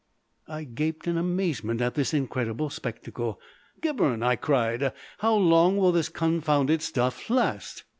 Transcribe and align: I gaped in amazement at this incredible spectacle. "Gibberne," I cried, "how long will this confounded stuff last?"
I 0.47 0.63
gaped 0.63 1.05
in 1.05 1.15
amazement 1.15 1.79
at 1.79 1.93
this 1.93 2.11
incredible 2.11 2.71
spectacle. 2.71 3.39
"Gibberne," 3.83 4.23
I 4.23 4.35
cried, 4.35 4.91
"how 5.19 5.35
long 5.35 5.77
will 5.77 5.91
this 5.91 6.09
confounded 6.09 6.81
stuff 6.81 7.29
last?" 7.29 7.83